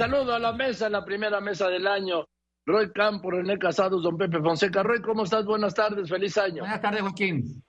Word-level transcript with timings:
Saludo 0.00 0.34
a 0.34 0.38
la 0.38 0.54
mesa, 0.54 0.88
la 0.88 1.04
primera 1.04 1.42
mesa 1.42 1.68
del 1.68 1.86
año. 1.86 2.26
Roy 2.64 2.90
Campos, 2.90 3.34
René 3.34 3.58
Casados, 3.58 4.02
don 4.02 4.16
Pepe 4.16 4.38
Fonseca. 4.38 4.82
Roy, 4.82 5.02
¿cómo 5.02 5.24
estás? 5.24 5.44
Buenas 5.44 5.74
tardes, 5.74 6.08
feliz 6.08 6.38
año. 6.38 6.60
Buenas 6.60 6.80
tardes, 6.80 7.02
Joaquín. 7.02 7.62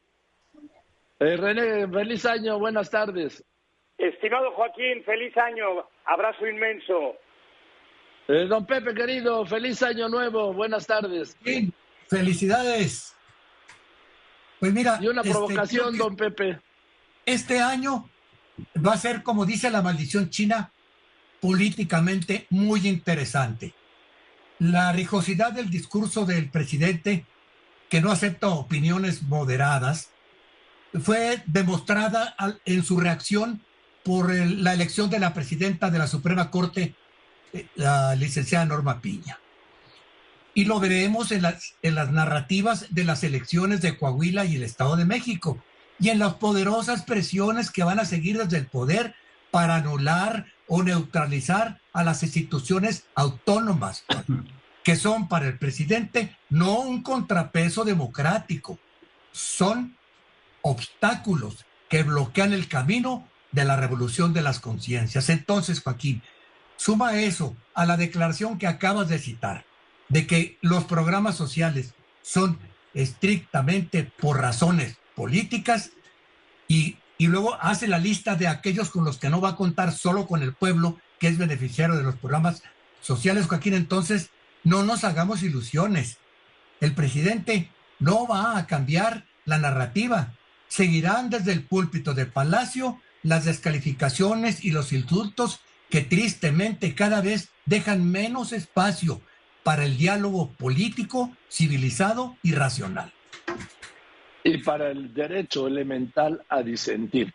Eh, 1.19 1.35
René, 1.35 1.89
feliz 1.89 2.25
año, 2.25 2.57
buenas 2.57 2.89
tardes. 2.89 3.43
Estimado 3.97 4.49
Joaquín, 4.53 5.03
feliz 5.03 5.35
año, 5.35 5.65
abrazo 6.05 6.47
inmenso. 6.47 7.17
Eh, 8.29 8.45
don 8.47 8.65
Pepe, 8.65 8.93
querido, 8.93 9.45
feliz 9.45 9.83
año 9.83 10.07
nuevo, 10.07 10.53
buenas 10.53 10.87
tardes. 10.87 11.37
Sí, 11.43 11.73
felicidades. 12.07 13.13
Pues 14.57 14.71
mira. 14.71 14.99
Y 15.01 15.09
una 15.09 15.19
este, 15.19 15.33
provocación, 15.33 15.97
don 15.97 16.15
Pepe. 16.15 16.61
Este 17.25 17.59
año 17.59 18.09
va 18.77 18.93
a 18.93 18.97
ser, 18.97 19.21
como 19.21 19.45
dice 19.45 19.69
la 19.69 19.81
maldición 19.81 20.29
china, 20.29 20.71
políticamente 21.41 22.45
muy 22.49 22.87
interesante. 22.87 23.73
La 24.59 24.93
rijosidad 24.93 25.51
del 25.51 25.69
discurso 25.69 26.25
del 26.25 26.49
presidente, 26.49 27.25
que 27.89 27.99
no 27.99 28.11
acepta 28.11 28.47
opiniones 28.49 29.23
moderadas, 29.23 30.09
fue 31.03 31.41
demostrada 31.47 32.35
en 32.65 32.83
su 32.83 32.99
reacción 32.99 33.61
por 34.03 34.33
la 34.33 34.73
elección 34.73 35.09
de 35.09 35.19
la 35.19 35.33
presidenta 35.33 35.89
de 35.89 35.99
la 35.99 36.07
Suprema 36.07 36.51
Corte, 36.51 36.95
eh, 37.53 37.67
la 37.75 38.15
licenciada 38.15 38.65
Norma 38.65 39.01
Piña. 39.01 39.39
Y 40.53 40.65
lo 40.65 40.79
veremos 40.79 41.31
en 41.31 41.43
las, 41.43 41.75
en 41.81 41.95
las 41.95 42.11
narrativas 42.11 42.87
de 42.93 43.03
las 43.03 43.23
elecciones 43.23 43.81
de 43.81 43.97
Coahuila 43.97 44.45
y 44.45 44.55
el 44.55 44.63
Estado 44.63 44.95
de 44.95 45.05
México, 45.05 45.63
y 45.99 46.09
en 46.09 46.19
las 46.19 46.35
poderosas 46.35 47.03
presiones 47.03 47.71
que 47.71 47.83
van 47.83 47.99
a 47.99 48.05
seguir 48.05 48.37
desde 48.37 48.57
el 48.57 48.67
poder 48.67 49.15
para 49.51 49.75
anular 49.75 50.47
o 50.73 50.83
neutralizar 50.83 51.81
a 51.91 52.01
las 52.01 52.23
instituciones 52.23 53.03
autónomas, 53.13 54.05
que 54.85 54.95
son 54.95 55.27
para 55.27 55.45
el 55.47 55.57
presidente 55.57 56.37
no 56.49 56.79
un 56.79 57.03
contrapeso 57.03 57.83
democrático, 57.83 58.79
son 59.33 59.97
obstáculos 60.61 61.65
que 61.89 62.03
bloquean 62.03 62.53
el 62.53 62.69
camino 62.69 63.27
de 63.51 63.65
la 63.65 63.75
revolución 63.75 64.31
de 64.31 64.43
las 64.43 64.61
conciencias. 64.61 65.27
Entonces, 65.27 65.81
Joaquín, 65.81 66.23
suma 66.77 67.19
eso 67.19 67.57
a 67.73 67.85
la 67.85 67.97
declaración 67.97 68.57
que 68.57 68.67
acabas 68.67 69.09
de 69.09 69.19
citar, 69.19 69.65
de 70.07 70.25
que 70.25 70.57
los 70.61 70.85
programas 70.85 71.35
sociales 71.35 71.95
son 72.21 72.57
estrictamente 72.93 74.09
por 74.21 74.39
razones 74.39 74.95
políticas 75.15 75.91
y, 76.69 76.95
y, 77.21 77.27
luego 77.27 77.57
hace 77.61 77.87
la 77.87 77.99
lista 77.99 78.35
de 78.35 78.47
aquellos 78.47 78.89
con 78.89 79.03
los 79.03 79.17
que 79.17 79.29
no 79.29 79.41
va 79.41 79.49
a 79.49 79.55
contar 79.55 79.91
solo 79.91 80.27
con 80.27 80.41
el 80.41 80.53
pueblo 80.53 80.97
que 81.19 81.27
es 81.27 81.37
beneficiario 81.37 81.95
de 81.95 82.03
los 82.03 82.15
programas 82.15 82.63
sociales, 83.01 83.47
Joaquín. 83.47 83.73
Entonces, 83.73 84.29
no 84.63 84.83
nos 84.83 85.03
hagamos 85.03 85.43
ilusiones. 85.43 86.17
El 86.79 86.93
presidente 86.93 87.69
no 87.99 88.27
va 88.27 88.57
a 88.57 88.67
cambiar 88.67 89.25
la 89.45 89.57
narrativa 89.57 90.33
seguirán 90.71 91.29
desde 91.29 91.51
el 91.51 91.63
púlpito 91.63 92.13
del 92.13 92.27
palacio 92.27 92.97
las 93.23 93.43
descalificaciones 93.43 94.63
y 94.63 94.71
los 94.71 94.93
insultos 94.93 95.59
que 95.89 95.99
tristemente 95.99 96.95
cada 96.95 97.19
vez 97.19 97.49
dejan 97.65 98.09
menos 98.09 98.53
espacio 98.53 99.21
para 99.63 99.83
el 99.83 99.97
diálogo 99.97 100.53
político, 100.53 101.35
civilizado 101.51 102.37
y 102.41 102.53
racional. 102.53 103.11
Y 104.43 104.57
para 104.59 104.89
el 104.89 105.13
derecho 105.13 105.67
elemental 105.67 106.41
a 106.49 106.61
disentir. 106.61 107.33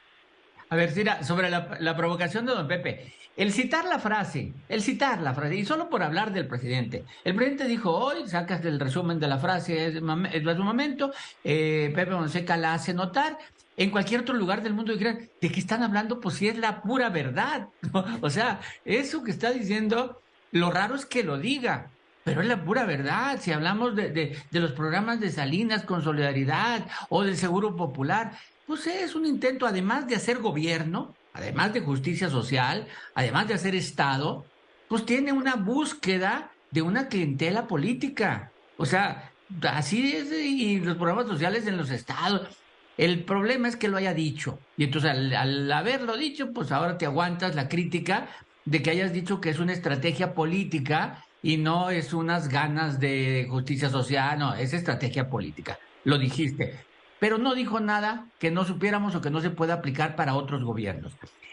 A 0.68 0.76
ver, 0.76 0.90
Cira, 0.90 1.22
sobre 1.22 1.48
la, 1.48 1.76
la, 1.78 1.96
provocación 1.96 2.44
de 2.44 2.52
don 2.52 2.66
Pepe, 2.66 3.12
el 3.36 3.52
citar 3.52 3.84
la 3.84 4.00
frase, 4.00 4.52
el 4.68 4.82
citar 4.82 5.20
la 5.20 5.32
frase, 5.32 5.54
y 5.54 5.64
solo 5.64 5.88
por 5.88 6.02
hablar 6.02 6.32
del 6.32 6.48
presidente. 6.48 7.04
El 7.22 7.36
presidente 7.36 7.68
dijo 7.68 7.92
hoy, 7.92 8.26
sacas 8.26 8.62
del 8.62 8.80
resumen 8.80 9.20
de 9.20 9.28
la 9.28 9.38
frase, 9.38 9.86
es, 9.86 9.94
es 9.94 10.02
un 10.02 10.64
momento, 10.64 11.12
eh, 11.44 11.92
Pepe 11.94 12.10
Monseca 12.10 12.56
la 12.56 12.74
hace 12.74 12.94
notar, 12.94 13.38
en 13.76 13.90
cualquier 13.90 14.22
otro 14.22 14.34
lugar 14.34 14.62
del 14.62 14.72
mundo 14.72 14.96
dirán, 14.96 15.28
¿de 15.40 15.52
qué 15.52 15.60
están 15.60 15.82
hablando? 15.82 16.18
Pues 16.18 16.36
si 16.36 16.48
es 16.48 16.56
la 16.56 16.80
pura 16.80 17.10
verdad. 17.10 17.68
o 18.22 18.30
sea, 18.30 18.60
eso 18.84 19.22
que 19.22 19.30
está 19.30 19.50
diciendo, 19.50 20.22
lo 20.50 20.70
raro 20.70 20.94
es 20.94 21.04
que 21.04 21.22
lo 21.22 21.38
diga, 21.38 21.90
pero 22.26 22.40
es 22.40 22.48
la 22.48 22.64
pura 22.64 22.84
verdad. 22.84 23.38
Si 23.40 23.52
hablamos 23.52 23.94
de, 23.94 24.10
de, 24.10 24.60
los 24.60 24.72
programas 24.72 25.20
de 25.20 25.30
Salinas 25.30 25.84
con 25.84 26.02
solidaridad 26.02 26.84
o 27.08 27.22
del 27.22 27.36
Seguro 27.36 27.76
Popular, 27.76 28.32
pues 28.66 28.84
es 28.88 29.14
un 29.14 29.26
intento, 29.26 29.64
además 29.64 30.08
de 30.08 30.16
hacer 30.16 30.38
gobierno, 30.38 31.14
además 31.34 31.72
de 31.72 31.82
justicia 31.82 32.28
social, 32.28 32.88
además 33.14 33.46
de 33.46 33.54
hacer 33.54 33.76
Estado, 33.76 34.44
pues 34.88 35.06
tiene 35.06 35.30
una 35.30 35.54
búsqueda 35.54 36.50
de 36.72 36.82
una 36.82 37.06
clientela 37.06 37.68
política. 37.68 38.50
O 38.76 38.86
sea, 38.86 39.30
así 39.62 40.16
es, 40.16 40.32
y 40.32 40.80
los 40.80 40.96
programas 40.96 41.28
sociales 41.28 41.64
en 41.68 41.76
los 41.76 41.90
estados. 41.90 42.48
El 42.96 43.22
problema 43.22 43.68
es 43.68 43.76
que 43.76 43.86
lo 43.86 43.98
haya 43.98 44.14
dicho. 44.14 44.58
Y 44.76 44.82
entonces 44.82 45.12
al, 45.12 45.70
haberlo 45.70 46.16
dicho, 46.16 46.52
pues 46.52 46.72
ahora 46.72 46.98
te 46.98 47.06
aguantas 47.06 47.54
la 47.54 47.68
crítica 47.68 48.26
de 48.64 48.82
que 48.82 48.90
hayas 48.90 49.12
dicho 49.12 49.40
que 49.40 49.50
es 49.50 49.60
una 49.60 49.74
estrategia 49.74 50.34
política 50.34 51.22
y 51.46 51.56
no 51.56 51.90
es 51.90 52.12
unas 52.12 52.48
ganas 52.48 52.98
de 52.98 53.46
justicia 53.48 53.88
social, 53.88 54.38
no, 54.38 54.54
es 54.54 54.72
estrategia 54.72 55.28
política. 55.30 55.78
Lo 56.04 56.18
dijiste 56.18 56.86
pero 57.18 57.38
no 57.38 57.54
dijo 57.54 57.80
nada 57.80 58.28
que 58.38 58.50
no 58.50 58.64
supiéramos 58.64 59.14
o 59.14 59.20
que 59.20 59.30
no 59.30 59.40
se 59.40 59.50
pueda 59.50 59.74
aplicar 59.74 60.16
para 60.16 60.34
otros 60.34 60.62
gobiernos. 60.62 61.12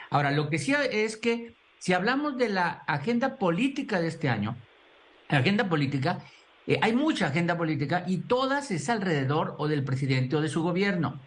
Ahora, 0.09 0.31
lo 0.31 0.50
que 0.50 0.59
sí 0.59 0.74
es 0.92 1.18
que 1.18 1.56
si 1.80 1.94
hablamos 1.94 2.38
de 2.38 2.50
la 2.50 2.84
agenda 2.88 3.38
política 3.38 4.00
de 4.00 4.08
este 4.08 4.30
año, 4.30 4.56
la 5.30 5.40
agenda 5.40 5.68
política, 5.68 6.20
eh, 6.68 6.80
hay 6.81 6.94
mucha 6.94 7.28
agenda 7.28 7.58
política 7.58 8.04
y 8.08 8.18
todas 8.20 8.72
es 8.72 8.90
alrededor 8.90 9.56
o 9.58 9.68
del 9.68 9.84
presidente 9.84 10.36
o 10.36 10.42
de 10.42 10.50
su 10.50 10.62
gobierno. 10.62 11.20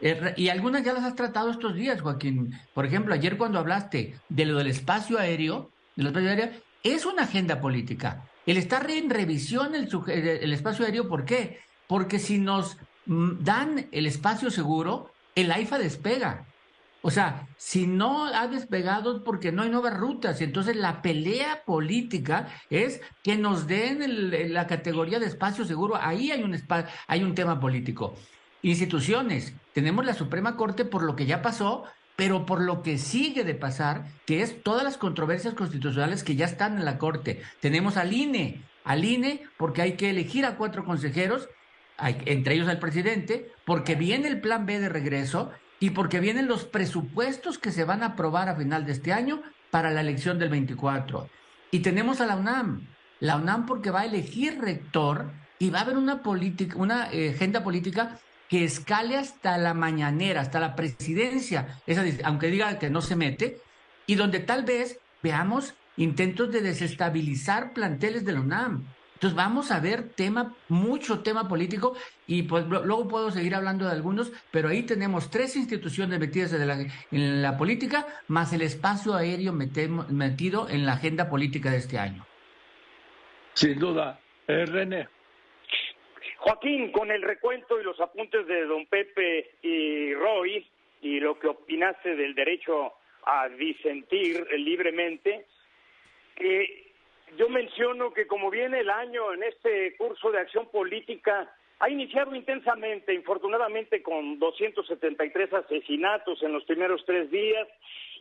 Eh, 0.00 0.34
y 0.36 0.48
algunas 0.48 0.84
ya 0.84 0.92
las 0.92 1.04
has 1.04 1.14
tratado 1.14 1.50
estos 1.50 1.74
días, 1.74 2.00
Joaquín. 2.00 2.52
Por 2.74 2.84
ejemplo, 2.84 3.14
ayer 3.14 3.38
cuando 3.38 3.58
hablaste 3.58 4.18
de 4.28 4.44
lo 4.44 4.58
del 4.58 4.66
espacio 4.66 5.18
aéreo, 5.18 5.70
de 5.94 6.04
espacio 6.04 6.28
aéreo, 6.28 6.50
es 6.92 7.06
una 7.06 7.22
agenda 7.22 7.60
política. 7.60 8.24
El 8.44 8.56
estar 8.58 8.88
en 8.90 9.10
revisión 9.10 9.74
el, 9.74 10.52
espacio 10.52 10.84
aéreo, 10.84 11.08
¿por 11.08 11.24
qué? 11.24 11.60
Porque 11.86 12.18
si 12.18 12.38
nos 12.38 12.76
dan 13.06 13.88
el 13.92 14.06
espacio 14.06 14.50
seguro, 14.50 15.12
el 15.34 15.50
AIFA 15.50 15.78
despega. 15.78 16.46
O 17.02 17.10
sea, 17.10 17.46
si 17.56 17.86
no 17.86 18.26
ha 18.26 18.48
despegado 18.48 19.16
es 19.16 19.22
porque 19.22 19.52
no 19.52 19.62
hay 19.62 19.70
nuevas 19.70 19.96
rutas. 19.96 20.40
Entonces 20.40 20.76
la 20.76 21.02
pelea 21.02 21.62
política 21.64 22.48
es 22.70 23.00
que 23.22 23.36
nos 23.36 23.66
den 23.66 24.52
la 24.52 24.66
categoría 24.66 25.18
de 25.18 25.26
espacio 25.26 25.64
seguro. 25.64 25.96
Ahí 25.96 26.30
hay 26.30 26.42
un, 26.42 26.56
hay 27.06 27.22
un 27.22 27.34
tema 27.34 27.60
político. 27.60 28.14
Instituciones. 28.62 29.54
Tenemos 29.72 30.04
la 30.04 30.14
Suprema 30.14 30.56
Corte 30.56 30.84
por 30.84 31.02
lo 31.04 31.14
que 31.14 31.26
ya 31.26 31.42
pasó, 31.42 31.84
pero 32.16 32.46
por 32.46 32.62
lo 32.62 32.82
que 32.82 32.98
sigue 32.98 33.44
de 33.44 33.54
pasar, 33.54 34.06
que 34.24 34.42
es 34.42 34.62
todas 34.62 34.82
las 34.82 34.96
controversias 34.96 35.54
constitucionales 35.54 36.24
que 36.24 36.34
ya 36.34 36.46
están 36.46 36.78
en 36.78 36.84
la 36.84 36.98
Corte. 36.98 37.42
Tenemos 37.60 37.98
al 37.98 38.12
INE, 38.12 38.62
al 38.84 39.04
INE 39.04 39.42
porque 39.58 39.82
hay 39.82 39.92
que 39.92 40.10
elegir 40.10 40.46
a 40.46 40.56
cuatro 40.56 40.84
consejeros 40.84 41.48
entre 41.98 42.54
ellos 42.54 42.68
al 42.68 42.78
presidente, 42.78 43.50
porque 43.64 43.94
viene 43.94 44.28
el 44.28 44.40
plan 44.40 44.66
B 44.66 44.78
de 44.78 44.88
regreso 44.88 45.50
y 45.80 45.90
porque 45.90 46.20
vienen 46.20 46.46
los 46.46 46.64
presupuestos 46.64 47.58
que 47.58 47.72
se 47.72 47.84
van 47.84 48.02
a 48.02 48.08
aprobar 48.08 48.48
a 48.48 48.56
final 48.56 48.86
de 48.86 48.92
este 48.92 49.12
año 49.12 49.42
para 49.70 49.90
la 49.90 50.00
elección 50.00 50.38
del 50.38 50.50
24. 50.50 51.28
Y 51.70 51.80
tenemos 51.80 52.20
a 52.20 52.26
la 52.26 52.36
UNAM, 52.36 52.86
la 53.20 53.36
UNAM 53.36 53.66
porque 53.66 53.90
va 53.90 54.00
a 54.00 54.06
elegir 54.06 54.60
rector 54.60 55.30
y 55.58 55.70
va 55.70 55.80
a 55.80 55.82
haber 55.82 55.96
una 55.96 56.22
política, 56.22 56.76
una 56.76 57.10
eh, 57.12 57.30
agenda 57.30 57.64
política 57.64 58.18
que 58.48 58.64
escale 58.64 59.16
hasta 59.16 59.58
la 59.58 59.74
mañanera, 59.74 60.40
hasta 60.40 60.60
la 60.60 60.76
presidencia, 60.76 61.80
esa, 61.86 62.04
aunque 62.24 62.48
diga 62.48 62.78
que 62.78 62.90
no 62.90 63.02
se 63.02 63.16
mete, 63.16 63.60
y 64.06 64.14
donde 64.14 64.40
tal 64.40 64.64
vez 64.64 64.98
veamos 65.22 65.74
intentos 65.96 66.52
de 66.52 66.60
desestabilizar 66.60 67.72
planteles 67.72 68.24
de 68.24 68.32
la 68.32 68.40
UNAM. 68.40 68.84
Entonces 69.14 69.34
vamos 69.34 69.70
a 69.70 69.80
ver 69.80 70.10
tema, 70.10 70.54
mucho 70.68 71.20
tema 71.20 71.48
político 71.48 71.96
y 72.26 72.42
pues 72.42 72.66
luego 72.66 73.08
puedo 73.08 73.30
seguir 73.30 73.54
hablando 73.54 73.86
de 73.86 73.92
algunos, 73.92 74.30
pero 74.50 74.68
ahí 74.68 74.82
tenemos 74.82 75.30
tres 75.30 75.56
instituciones 75.56 76.20
metidas 76.20 76.52
en 76.52 77.42
la, 77.42 77.56
política, 77.56 78.06
más 78.28 78.52
el 78.52 78.60
espacio 78.60 79.14
aéreo 79.14 79.54
metido 79.54 80.68
en 80.68 80.84
la 80.84 80.92
agenda 80.92 81.30
política 81.30 81.70
de 81.70 81.78
este 81.78 81.98
año. 81.98 82.26
Sin 83.54 83.78
duda. 83.78 84.20
Eh, 84.46 84.66
René. 84.66 85.08
Joaquín, 86.46 86.92
con 86.92 87.10
el 87.10 87.22
recuento 87.22 87.80
y 87.80 87.82
los 87.82 88.00
apuntes 88.00 88.46
de 88.46 88.66
don 88.66 88.86
Pepe 88.86 89.50
y 89.62 90.14
Roy 90.14 90.64
y 91.02 91.18
lo 91.18 91.36
que 91.40 91.48
opinaste 91.48 92.14
del 92.14 92.36
derecho 92.36 92.92
a 93.24 93.48
disentir 93.48 94.46
libremente, 94.52 95.44
yo 97.36 97.48
menciono 97.48 98.14
que 98.14 98.28
como 98.28 98.48
viene 98.48 98.78
el 98.78 98.90
año 98.90 99.32
en 99.32 99.42
este 99.42 99.96
curso 99.96 100.30
de 100.30 100.38
acción 100.38 100.68
política, 100.70 101.52
ha 101.80 101.90
iniciado 101.90 102.32
intensamente, 102.36 103.12
infortunadamente 103.12 104.00
con 104.00 104.38
273 104.38 105.52
asesinatos 105.52 106.40
en 106.44 106.52
los 106.52 106.62
primeros 106.62 107.04
tres 107.04 107.28
días 107.28 107.66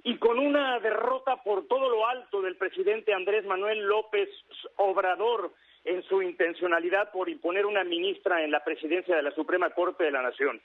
y 0.03 0.17
con 0.17 0.39
una 0.39 0.79
derrota 0.79 1.43
por 1.43 1.67
todo 1.67 1.91
lo 1.91 2.07
alto 2.07 2.41
del 2.41 2.55
presidente 2.55 3.13
Andrés 3.13 3.45
Manuel 3.45 3.83
López 3.83 4.29
Obrador 4.77 5.53
en 5.85 6.03
su 6.03 6.21
intencionalidad 6.21 7.11
por 7.11 7.29
imponer 7.29 7.65
una 7.65 7.83
ministra 7.83 8.43
en 8.43 8.51
la 8.51 8.63
presidencia 8.63 9.15
de 9.15 9.23
la 9.23 9.31
Suprema 9.31 9.69
Corte 9.69 10.03
de 10.03 10.11
la 10.11 10.23
Nación. 10.23 10.59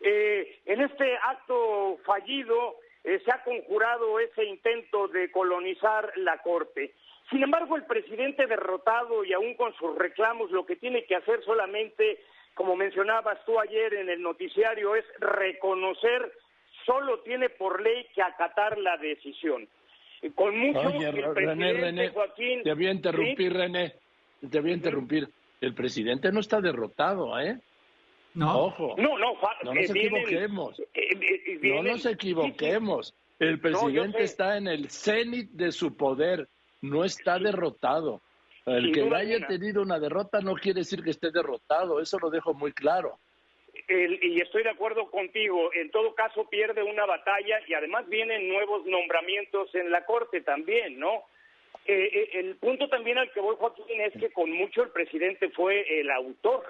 Eh, 0.00 0.58
en 0.66 0.82
este 0.82 1.16
acto 1.16 1.98
fallido 2.04 2.76
eh, 3.04 3.20
se 3.24 3.30
ha 3.32 3.42
conjurado 3.44 4.18
ese 4.20 4.44
intento 4.44 5.08
de 5.08 5.30
colonizar 5.30 6.12
la 6.16 6.38
Corte. 6.38 6.92
Sin 7.30 7.42
embargo, 7.42 7.76
el 7.76 7.84
presidente 7.84 8.46
derrotado 8.46 9.24
y 9.24 9.32
aún 9.32 9.54
con 9.54 9.74
sus 9.76 9.96
reclamos 9.96 10.50
lo 10.50 10.66
que 10.66 10.76
tiene 10.76 11.04
que 11.04 11.16
hacer 11.16 11.42
solamente, 11.44 12.18
como 12.54 12.76
mencionabas 12.76 13.44
tú 13.44 13.58
ayer 13.58 13.94
en 13.94 14.10
el 14.10 14.20
noticiario, 14.20 14.94
es 14.96 15.04
reconocer, 15.18 16.32
solo 16.84 17.20
tiene 17.20 17.48
por 17.48 17.80
ley 17.80 18.06
que 18.14 18.22
acatar 18.22 18.78
la 18.78 18.96
decisión. 18.96 19.68
Con 20.34 20.58
mucho 20.58 20.88
el 20.88 21.34
René, 21.34 22.08
Joaquín, 22.08 22.62
te 22.62 22.74
voy 22.74 22.86
a 22.86 22.90
interrumpir, 22.90 23.52
René, 23.52 23.94
te 24.50 24.60
voy 24.60 24.72
a 24.72 24.74
interrumpir. 24.74 25.28
El 25.60 25.74
presidente 25.74 26.30
no 26.32 26.40
está 26.40 26.60
derrotado, 26.60 27.38
¿eh? 27.40 27.58
No. 28.34 28.66
Ojo. 28.66 28.94
No, 28.98 29.18
no, 29.18 29.34
no 29.62 29.74
nos 29.74 29.90
equivoquemos. 29.90 30.82
no 31.62 31.82
nos 31.82 32.06
equivoquemos. 32.06 33.14
El 33.38 33.60
presidente 33.60 34.22
está 34.22 34.56
en 34.56 34.66
el 34.66 34.90
cenit 34.90 35.50
de 35.50 35.72
su 35.72 35.96
poder 35.96 36.48
no 36.82 37.04
está 37.04 37.38
derrotado. 37.38 38.22
El 38.64 38.92
que 38.92 39.08
haya 39.14 39.46
tenido 39.46 39.82
una 39.82 39.98
derrota 40.00 40.40
no 40.40 40.54
quiere 40.54 40.80
decir 40.80 41.02
que 41.02 41.10
esté 41.10 41.30
derrotado, 41.30 42.00
eso 42.00 42.18
lo 42.18 42.30
dejo 42.30 42.52
muy 42.52 42.72
claro. 42.72 43.18
y 43.88 44.40
estoy 44.40 44.64
de 44.64 44.70
acuerdo 44.70 45.08
contigo, 45.10 45.72
en 45.72 45.90
todo 45.90 46.14
caso 46.14 46.48
pierde 46.48 46.82
una 46.82 47.06
batalla 47.06 47.60
y 47.68 47.74
además 47.74 48.08
vienen 48.08 48.48
nuevos 48.48 48.84
nombramientos 48.86 49.72
en 49.74 49.90
la 49.92 50.04
Corte 50.04 50.40
también, 50.40 50.98
¿no? 50.98 51.22
Eh, 51.84 52.10
eh, 52.12 52.30
el 52.34 52.56
punto 52.56 52.88
también 52.88 53.18
al 53.18 53.30
que 53.32 53.40
voy, 53.40 53.56
Joaquín, 53.58 54.00
es 54.00 54.12
que 54.14 54.30
con 54.30 54.50
mucho 54.50 54.82
el 54.82 54.90
presidente 54.90 55.50
fue 55.50 56.00
el 56.00 56.10
autor, 56.10 56.64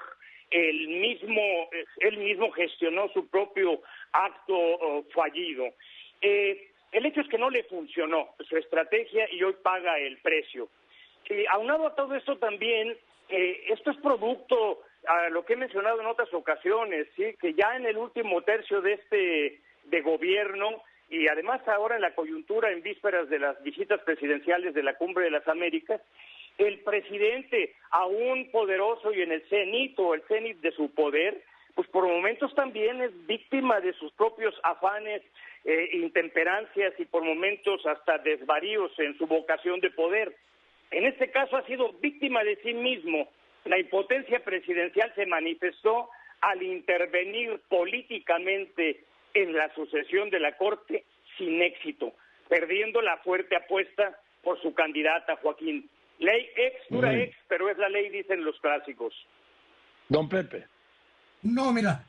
el 0.50 0.88
mismo, 0.88 1.68
él 1.98 2.18
mismo 2.18 2.50
gestionó 2.52 3.08
su 3.12 3.28
propio 3.28 3.80
acto 4.12 4.54
oh, 4.54 5.04
fallido. 5.14 5.66
Eh, 6.20 6.70
el 6.92 7.06
hecho 7.06 7.20
es 7.20 7.28
que 7.28 7.38
no 7.38 7.50
le 7.50 7.64
funcionó 7.64 8.34
su 8.48 8.56
estrategia 8.56 9.28
y 9.32 9.42
hoy 9.42 9.54
paga 9.62 9.98
el 9.98 10.18
precio. 10.18 10.68
Y 11.28 11.44
aunado 11.46 11.86
a 11.86 11.94
todo 11.94 12.14
esto 12.14 12.38
también, 12.38 12.96
eh, 13.28 13.64
esto 13.68 13.90
es 13.90 13.96
producto 13.98 14.82
a 15.06 15.28
lo 15.30 15.44
que 15.44 15.54
he 15.54 15.56
mencionado 15.56 16.00
en 16.00 16.06
otras 16.06 16.32
ocasiones, 16.32 17.08
sí, 17.16 17.34
que 17.40 17.54
ya 17.54 17.76
en 17.76 17.86
el 17.86 17.96
último 17.96 18.42
tercio 18.42 18.80
de 18.80 18.94
este 18.94 19.60
de 19.84 20.00
gobierno 20.00 20.82
y 21.08 21.28
además 21.28 21.66
ahora 21.68 21.96
en 21.96 22.02
la 22.02 22.14
coyuntura 22.14 22.70
en 22.70 22.82
vísperas 22.82 23.28
de 23.28 23.38
las 23.38 23.62
visitas 23.62 24.00
presidenciales 24.02 24.74
de 24.74 24.82
la 24.82 24.94
Cumbre 24.94 25.24
de 25.24 25.30
las 25.30 25.46
Américas, 25.46 26.00
el 26.58 26.80
presidente, 26.80 27.74
aún 27.90 28.50
poderoso 28.50 29.12
y 29.12 29.22
en 29.22 29.32
el 29.32 29.42
cenit 29.48 29.98
o 29.98 30.14
el 30.14 30.22
cenit 30.22 30.58
de 30.60 30.72
su 30.72 30.90
poder, 30.94 31.42
pues 31.74 31.86
por 31.88 32.06
momentos 32.06 32.54
también 32.54 33.02
es 33.02 33.26
víctima 33.26 33.80
de 33.80 33.92
sus 33.94 34.10
propios 34.12 34.54
afanes 34.62 35.22
eh, 35.64 35.90
intemperancias 35.92 36.94
y 36.98 37.04
por 37.04 37.22
momentos 37.22 37.84
hasta 37.86 38.18
desvaríos 38.18 38.90
en 38.98 39.16
su 39.18 39.26
vocación 39.26 39.80
de 39.80 39.90
poder. 39.90 40.34
En 40.90 41.04
este 41.04 41.30
caso 41.30 41.56
ha 41.56 41.66
sido 41.66 41.92
víctima 42.00 42.42
de 42.44 42.56
sí 42.62 42.72
mismo. 42.72 43.28
La 43.64 43.78
impotencia 43.78 44.40
presidencial 44.40 45.12
se 45.14 45.26
manifestó 45.26 46.08
al 46.40 46.62
intervenir 46.62 47.60
políticamente 47.68 49.00
en 49.36 49.52
la 49.52 49.72
sucesión 49.74 50.30
de 50.30 50.40
la 50.40 50.56
Corte 50.56 51.04
sin 51.36 51.60
éxito, 51.60 52.14
perdiendo 52.48 53.02
la 53.02 53.18
fuerte 53.18 53.54
apuesta 53.54 54.18
por 54.42 54.60
su 54.62 54.72
candidata 54.72 55.36
Joaquín. 55.36 55.90
Ley 56.18 56.48
ex, 56.56 56.76
dura 56.88 57.14
ex, 57.14 57.36
pero 57.46 57.68
es 57.68 57.76
la 57.76 57.90
ley, 57.90 58.08
dicen 58.08 58.42
los 58.42 58.58
clásicos. 58.60 59.12
Don 60.08 60.26
Pepe. 60.28 60.66
No, 61.42 61.70
mira, 61.70 62.04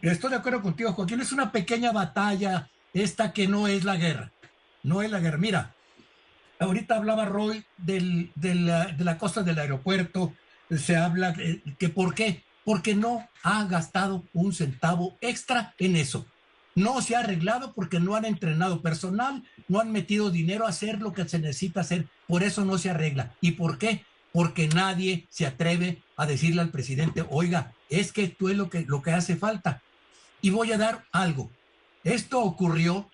estoy 0.00 0.30
de 0.30 0.36
acuerdo 0.36 0.62
contigo, 0.62 0.92
Joaquín. 0.92 1.20
Es 1.20 1.32
una 1.32 1.50
pequeña 1.50 1.90
batalla 1.90 2.68
esta 2.94 3.32
que 3.32 3.48
no 3.48 3.66
es 3.66 3.84
la 3.84 3.96
guerra, 3.96 4.30
no 4.84 5.02
es 5.02 5.10
la 5.10 5.18
guerra. 5.18 5.38
Mira, 5.38 5.74
ahorita 6.60 6.96
hablaba 6.96 7.24
Roy 7.24 7.64
del, 7.76 8.30
de 8.36 8.54
la 8.54 9.18
costa 9.18 9.42
del 9.42 9.58
aeropuerto, 9.58 10.32
se 10.70 10.96
habla 10.96 11.34
que 11.78 11.88
por 11.88 12.14
qué, 12.14 12.44
porque 12.64 12.94
no 12.94 13.28
ha 13.42 13.64
gastado 13.64 14.22
un 14.32 14.52
centavo 14.52 15.16
extra 15.20 15.74
en 15.78 15.96
eso. 15.96 16.24
No 16.78 17.02
se 17.02 17.16
ha 17.16 17.20
arreglado 17.20 17.72
porque 17.72 17.98
no 17.98 18.14
han 18.14 18.24
entrenado 18.24 18.82
personal, 18.82 19.42
no 19.66 19.80
han 19.80 19.90
metido 19.90 20.30
dinero 20.30 20.64
a 20.64 20.68
hacer 20.68 21.00
lo 21.00 21.12
que 21.12 21.28
se 21.28 21.40
necesita 21.40 21.80
hacer. 21.80 22.06
Por 22.28 22.44
eso 22.44 22.64
no 22.64 22.78
se 22.78 22.88
arregla. 22.88 23.34
¿Y 23.40 23.52
por 23.52 23.78
qué? 23.78 24.04
Porque 24.30 24.68
nadie 24.68 25.26
se 25.28 25.44
atreve 25.44 26.00
a 26.16 26.24
decirle 26.24 26.60
al 26.60 26.70
presidente, 26.70 27.26
oiga, 27.30 27.72
es 27.90 28.12
que 28.12 28.22
esto 28.22 28.48
es 28.48 28.56
lo 28.56 28.70
que, 28.70 28.82
lo 28.82 29.02
que 29.02 29.10
hace 29.10 29.34
falta. 29.34 29.82
Y 30.40 30.50
voy 30.50 30.70
a 30.70 30.78
dar 30.78 31.04
algo. 31.10 31.50
Esto 32.04 32.42
ocurrió 32.42 33.10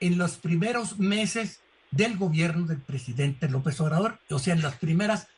en 0.00 0.18
los 0.18 0.36
primeros 0.36 0.98
meses 0.98 1.60
del 1.90 2.18
gobierno 2.18 2.66
del 2.66 2.82
presidente 2.82 3.48
López 3.48 3.80
Obrador, 3.80 4.20
o 4.28 4.38
sea, 4.38 4.52
en 4.52 4.60
las 4.60 4.76
primeras, 4.76 5.28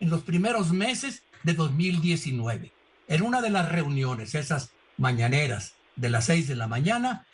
en 0.00 0.10
los 0.10 0.22
primeros 0.22 0.72
meses 0.72 1.22
de 1.44 1.54
2019. 1.54 2.72
En 3.06 3.22
una 3.22 3.40
de 3.40 3.50
las 3.50 3.70
reuniones, 3.70 4.34
esas 4.34 4.72
mañaneras 4.96 5.74
de 5.96 6.10
las 6.10 6.26
seis 6.26 6.48
de 6.48 6.56
la 6.56 6.66
mañana, 6.66 7.26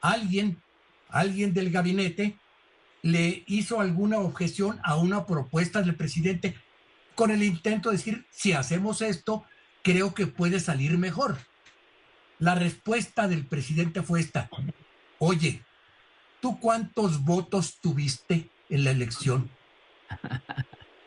alguien, 0.00 0.60
alguien 1.08 1.54
del 1.54 1.70
gabinete 1.70 2.38
le 3.02 3.44
hizo 3.46 3.80
alguna 3.80 4.18
objeción 4.18 4.80
a 4.82 4.96
una 4.96 5.26
propuesta 5.26 5.82
del 5.82 5.94
presidente 5.94 6.56
con 7.14 7.30
el 7.30 7.42
intento 7.42 7.90
de 7.90 7.96
decir, 7.96 8.26
si 8.30 8.52
hacemos 8.52 9.02
esto, 9.02 9.44
creo 9.82 10.14
que 10.14 10.26
puede 10.26 10.60
salir 10.60 10.96
mejor. 10.98 11.38
La 12.38 12.54
respuesta 12.54 13.28
del 13.28 13.46
presidente 13.46 14.02
fue 14.02 14.20
esta. 14.20 14.48
Oye, 15.18 15.62
¿tú 16.40 16.58
cuántos 16.58 17.24
votos 17.24 17.78
tuviste 17.80 18.48
en 18.68 18.84
la 18.84 18.90
elección? 18.90 19.50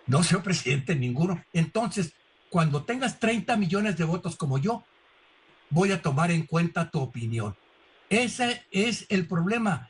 No, 0.06 0.22
señor 0.22 0.44
presidente, 0.44 0.96
ninguno. 0.96 1.44
Entonces, 1.54 2.14
cuando 2.50 2.84
tengas 2.84 3.20
30 3.20 3.56
millones 3.58 3.98
de 3.98 4.04
votos 4.04 4.36
como 4.36 4.58
yo, 4.58 4.84
voy 5.74 5.92
a 5.92 6.02
tomar 6.02 6.32
en 6.32 6.46
cuenta 6.46 6.92
tu 6.92 7.00
opinión. 7.00 7.56
Ese 8.10 8.64
es 8.72 9.08
el 9.10 9.28
problema. 9.28 9.90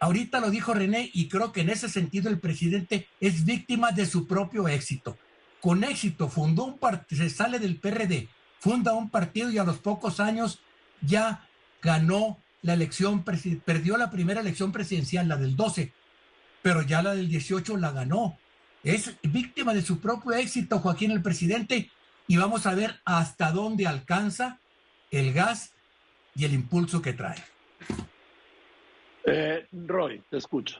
Ahorita 0.00 0.40
lo 0.40 0.50
dijo 0.50 0.72
René 0.72 1.10
y 1.12 1.28
creo 1.28 1.52
que 1.52 1.60
en 1.60 1.68
ese 1.68 1.90
sentido 1.90 2.30
el 2.30 2.40
presidente 2.40 3.06
es 3.20 3.44
víctima 3.44 3.92
de 3.92 4.06
su 4.06 4.26
propio 4.26 4.66
éxito. 4.66 5.18
Con 5.60 5.84
éxito 5.84 6.28
fundó 6.28 6.64
un 6.64 6.78
partido, 6.78 7.22
se 7.22 7.28
sale 7.28 7.58
del 7.58 7.76
PRD, 7.76 8.28
funda 8.60 8.94
un 8.94 9.10
partido 9.10 9.50
y 9.50 9.58
a 9.58 9.64
los 9.64 9.78
pocos 9.78 10.18
años 10.18 10.60
ya 11.02 11.46
ganó 11.82 12.38
la 12.62 12.72
elección, 12.72 13.22
perdió 13.22 13.98
la 13.98 14.10
primera 14.10 14.40
elección 14.40 14.72
presidencial, 14.72 15.28
la 15.28 15.36
del 15.36 15.54
12, 15.54 15.92
pero 16.62 16.80
ya 16.80 17.02
la 17.02 17.14
del 17.14 17.28
18 17.28 17.76
la 17.76 17.92
ganó. 17.92 18.38
Es 18.82 19.16
víctima 19.22 19.74
de 19.74 19.82
su 19.82 20.00
propio 20.00 20.32
éxito, 20.32 20.78
Joaquín 20.78 21.10
el 21.10 21.20
presidente, 21.20 21.90
y 22.26 22.38
vamos 22.38 22.64
a 22.64 22.74
ver 22.74 23.00
hasta 23.04 23.52
dónde 23.52 23.86
alcanza 23.86 24.60
el 25.10 25.32
gas 25.32 25.74
y 26.34 26.44
el 26.44 26.52
impulso 26.52 27.02
que 27.02 27.12
trae. 27.12 27.42
Eh, 29.24 29.66
Roy, 29.72 30.22
te 30.30 30.38
escucho. 30.38 30.78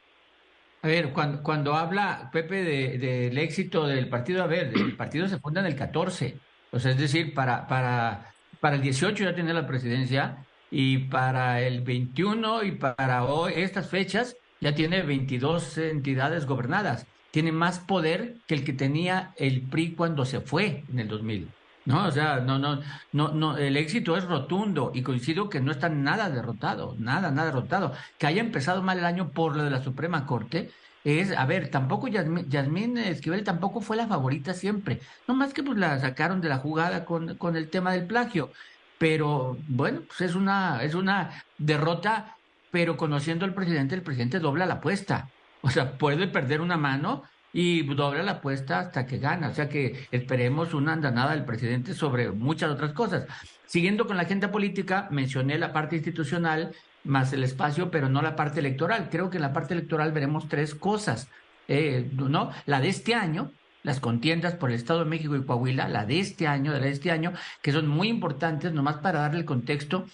A 0.83 0.89
ver, 0.89 1.13
cuando, 1.13 1.43
cuando 1.43 1.75
habla 1.75 2.31
Pepe 2.33 2.63
del 2.63 3.01
de, 3.35 3.43
éxito 3.43 3.87
del 3.87 4.09
partido, 4.09 4.43
a 4.43 4.47
ver, 4.47 4.73
el 4.75 4.97
partido 4.97 5.29
se 5.29 5.39
funda 5.39 5.61
en 5.61 5.67
el 5.67 5.77
14, 5.77 6.39
o 6.71 6.79
sea, 6.79 6.93
es 6.93 6.99
decir, 6.99 7.35
para, 7.35 7.67
para 7.67 8.31
para 8.61 8.77
el 8.77 8.83
18 8.83 9.25
ya 9.25 9.35
tiene 9.35 9.55
la 9.55 9.67
presidencia 9.67 10.45
y 10.71 10.99
para 10.99 11.63
el 11.63 11.81
21 11.81 12.63
y 12.65 12.73
para 12.73 13.25
hoy, 13.25 13.55
estas 13.57 13.89
fechas, 13.89 14.37
ya 14.61 14.75
tiene 14.75 15.03
22 15.03 15.79
entidades 15.79 16.47
gobernadas. 16.47 17.07
Tiene 17.31 17.53
más 17.53 17.79
poder 17.79 18.37
que 18.47 18.55
el 18.55 18.65
que 18.65 18.73
tenía 18.73 19.33
el 19.37 19.63
PRI 19.63 19.95
cuando 19.95 20.25
se 20.25 20.41
fue 20.41 20.85
en 20.93 20.99
el 20.99 21.09
2000. 21.09 21.49
No, 21.91 22.07
o 22.07 22.11
sea, 22.13 22.39
no, 22.39 22.57
no, 22.59 22.81
no, 23.13 23.29
no, 23.31 23.57
el 23.57 23.77
éxito 23.77 24.17
es 24.17 24.25
rotundo 24.25 24.93
y 24.95 25.03
coincido 25.03 25.49
que 25.51 25.61
no 25.61 25.73
está 25.73 25.89
nada 25.89 26.31
derrotado, 26.31 26.95
nada, 26.99 27.33
nada 27.33 27.47
derrotado. 27.47 27.93
Que 28.17 28.29
haya 28.29 28.41
empezado 28.41 28.81
mal 28.81 28.99
el 28.99 29.05
año 29.05 29.31
por 29.31 29.57
lo 29.57 29.65
de 29.65 29.71
la 29.71 29.83
Suprema 29.83 30.25
Corte, 30.25 30.71
es, 31.03 31.33
a 31.33 31.47
ver, 31.47 31.69
tampoco 31.69 32.07
Yasmín, 32.07 32.97
Esquivel 32.97 33.43
tampoco 33.43 33.81
fue 33.81 33.97
la 33.97 34.07
favorita 34.07 34.55
siempre. 34.55 35.01
No 35.27 35.35
más 35.35 35.53
que 35.53 35.65
pues 35.65 35.79
la 35.79 35.99
sacaron 35.99 36.41
de 36.41 36.49
la 36.49 36.59
jugada 36.59 37.05
con, 37.05 37.37
con 37.37 37.57
el 37.57 37.69
tema 37.71 37.93
del 37.93 38.07
plagio. 38.07 38.53
Pero 38.99 39.57
bueno, 39.67 40.03
pues 40.07 40.21
es 40.21 40.37
una, 40.37 40.83
es 40.85 40.95
una 40.95 41.43
derrota, 41.59 42.37
pero 42.71 42.97
conociendo 42.97 43.45
al 43.47 43.55
presidente, 43.55 43.97
el 43.97 44.03
presidente 44.03 44.39
dobla 44.39 44.67
la 44.67 44.75
apuesta. 44.75 45.29
O 45.63 45.71
sea, 45.71 45.99
puede 45.99 46.29
perder 46.29 46.61
una 46.61 46.77
mano 46.77 47.25
y 47.53 47.83
dobla 47.95 48.23
la 48.23 48.33
apuesta 48.33 48.81
hasta 48.81 49.07
que 49.07 49.19
gana. 49.19 49.49
O 49.49 49.55
sea 49.55 49.69
que 49.69 50.07
esperemos 50.11 50.75
una 50.75 50.93
andanada 50.93 51.33
del 51.33 51.45
presidente 51.45 51.95
sobre 51.95 52.31
muchas 52.31 52.71
otras 52.71 52.93
cosas. 52.93 53.27
Siguiendo 53.67 54.07
con 54.07 54.17
la 54.17 54.23
agenda 54.23 54.51
política, 54.51 55.09
mencioné 55.11 55.59
la 55.59 55.73
parte 55.73 55.97
institucional 55.97 56.73
más 57.05 57.33
el 57.33 57.45
espacio, 57.45 57.91
pero 57.91 58.09
no 58.09 58.23
la 58.23 58.37
parte 58.37 58.61
electoral. 58.61 59.09
Creo 59.11 59.31
que 59.31 59.39
en 59.39 59.43
la 59.43 59.53
parte 59.53 59.75
electoral 59.75 60.13
veremos 60.13 60.49
tres 60.49 60.75
cosas. 60.75 61.29
Eh, 61.69 62.11
¿no? 62.13 62.51
La 62.67 62.81
de 62.81 62.89
este 62.89 63.15
año, 63.15 63.53
las 63.83 64.01
contiendas 64.01 64.55
por 64.55 64.71
el 64.71 64.77
Estado 64.77 65.01
de 65.01 65.11
México 65.11 65.37
y 65.37 65.45
Coahuila, 65.45 65.89
la 65.89 66.05
de 66.05 66.21
este 66.21 66.47
año, 66.47 66.73
la 66.73 66.81
de 66.81 66.91
este 66.91 67.11
año, 67.11 67.33
que 67.63 67.73
son 67.73 67.87
muy 67.87 68.09
importantes, 68.09 68.73
nomás 68.73 68.97
para 68.97 69.21
darle 69.21 69.41
el 69.41 69.45
contexto. 69.45 70.05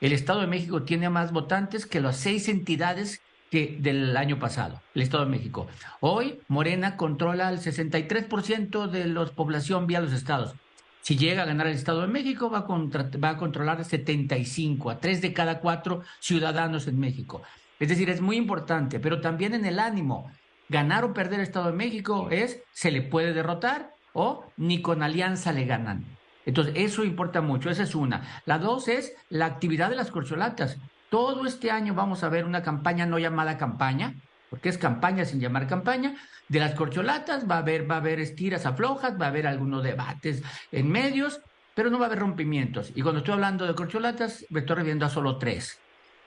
El 0.00 0.12
Estado 0.12 0.42
de 0.42 0.46
México 0.46 0.82
tiene 0.82 1.08
más 1.08 1.32
votantes 1.32 1.86
que 1.86 2.00
las 2.00 2.18
seis 2.18 2.48
entidades 2.48 3.22
del 3.64 4.16
año 4.16 4.38
pasado, 4.38 4.82
el 4.94 5.02
Estado 5.02 5.24
de 5.24 5.30
México. 5.30 5.66
Hoy 6.00 6.40
Morena 6.48 6.96
controla 6.96 7.48
el 7.48 7.58
63% 7.58 8.88
de 8.88 9.06
la 9.06 9.24
población 9.26 9.86
vía 9.86 10.00
los 10.00 10.12
estados. 10.12 10.54
Si 11.00 11.16
llega 11.16 11.42
a 11.42 11.46
ganar 11.46 11.68
el 11.68 11.74
Estado 11.74 12.02
de 12.02 12.08
México, 12.08 12.50
va 12.50 12.58
a, 12.58 13.18
va 13.18 13.30
a 13.30 13.36
controlar 13.36 13.84
75 13.84 14.90
a 14.90 14.98
3 14.98 15.22
de 15.22 15.32
cada 15.32 15.60
4 15.60 16.02
ciudadanos 16.20 16.86
en 16.86 16.98
México. 16.98 17.42
Es 17.78 17.88
decir, 17.88 18.10
es 18.10 18.20
muy 18.20 18.36
importante, 18.36 19.00
pero 19.00 19.20
también 19.20 19.54
en 19.54 19.64
el 19.64 19.78
ánimo. 19.78 20.30
Ganar 20.68 21.04
o 21.04 21.14
perder 21.14 21.40
el 21.40 21.46
Estado 21.46 21.66
de 21.66 21.76
México 21.76 22.28
es, 22.30 22.62
se 22.72 22.90
le 22.90 23.02
puede 23.02 23.32
derrotar 23.32 23.94
o 24.12 24.44
ni 24.56 24.82
con 24.82 25.02
alianza 25.02 25.52
le 25.52 25.64
ganan. 25.64 26.04
Entonces, 26.44 26.74
eso 26.76 27.04
importa 27.04 27.40
mucho, 27.40 27.70
esa 27.70 27.84
es 27.84 27.94
una. 27.94 28.42
La 28.44 28.58
dos 28.58 28.88
es 28.88 29.14
la 29.30 29.46
actividad 29.46 29.90
de 29.90 29.96
las 29.96 30.10
corcholatas. 30.10 30.78
Todo 31.10 31.46
este 31.46 31.70
año 31.70 31.94
vamos 31.94 32.24
a 32.24 32.28
ver 32.28 32.44
una 32.44 32.62
campaña 32.62 33.06
no 33.06 33.18
llamada 33.18 33.58
campaña, 33.58 34.14
porque 34.50 34.68
es 34.68 34.78
campaña 34.78 35.24
sin 35.24 35.40
llamar 35.40 35.66
campaña, 35.66 36.16
de 36.48 36.60
las 36.60 36.74
corcholatas, 36.74 37.48
va 37.50 37.56
a 37.56 37.58
haber, 37.58 37.90
va 37.90 37.96
a 37.96 37.98
haber 37.98 38.20
estiras 38.20 38.66
aflojas, 38.66 39.20
va 39.20 39.26
a 39.26 39.28
haber 39.28 39.46
algunos 39.46 39.82
debates 39.82 40.42
en 40.70 40.88
medios, 40.90 41.40
pero 41.74 41.90
no 41.90 41.98
va 41.98 42.06
a 42.06 42.08
haber 42.08 42.20
rompimientos. 42.20 42.92
Y 42.94 43.02
cuando 43.02 43.18
estoy 43.18 43.34
hablando 43.34 43.66
de 43.66 43.74
corcholatas, 43.74 44.46
me 44.50 44.60
estoy 44.60 44.76
refiriendo 44.76 45.06
a 45.06 45.10
solo 45.10 45.38
tres. 45.38 45.78